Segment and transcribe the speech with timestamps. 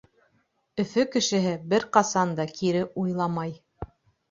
[0.83, 3.57] Өфө кешеһе бер ҡасан да кире уйламай.